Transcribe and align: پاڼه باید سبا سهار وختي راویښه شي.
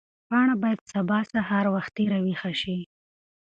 پاڼه 0.29 0.55
باید 0.63 0.79
سبا 0.91 1.19
سهار 1.33 1.65
وختي 1.75 2.03
راویښه 2.11 2.51
شي. 2.61 2.77